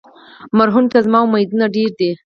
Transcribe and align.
مرهون 0.57 0.85
ته 0.91 0.97
زما 1.05 1.19
امیدونه 1.25 1.65
ډېر 1.75 1.91
دي. 1.99 2.11